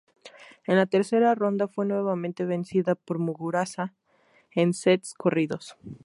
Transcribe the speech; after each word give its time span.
En 0.65 0.77
la 0.77 0.87
tercera 0.87 1.35
ronda 1.35 1.67
fue 1.67 1.85
nuevamente 1.85 2.43
vencida 2.43 2.95
por 2.95 3.19
Muguruza 3.19 3.93
en 4.55 4.73
sets 4.73 5.13
corridos. 5.13 5.77